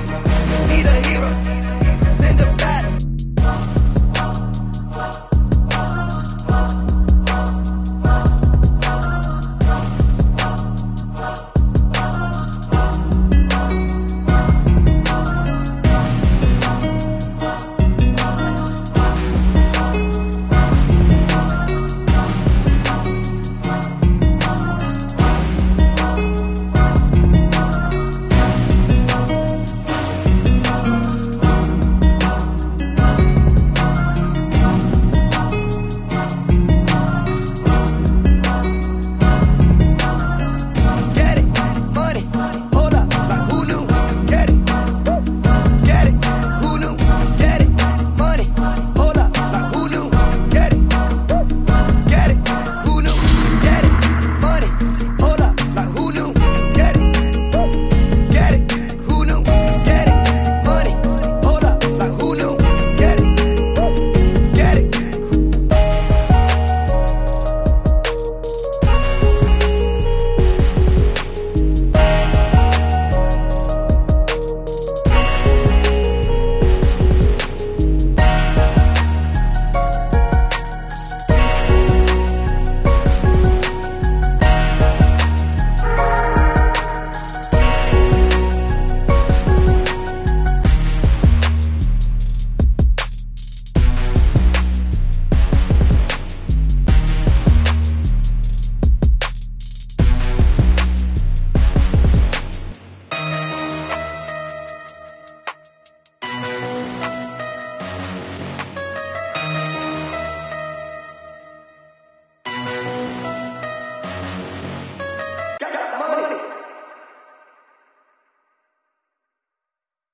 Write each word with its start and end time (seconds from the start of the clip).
sick. 0.00 0.23